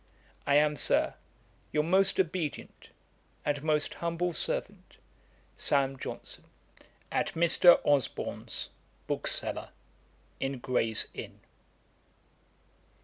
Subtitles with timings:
[0.47, 1.13] I am, Sir,
[1.71, 2.89] 'Your most obedient,
[3.45, 4.97] 'And most humble servant,
[5.57, 5.99] 'SAM.
[5.99, 6.45] JOHNSON.
[7.11, 7.79] 'At Mr.
[7.85, 8.71] Osborne's,
[9.05, 9.69] bookseller,
[10.39, 11.41] in Gray's Inn.'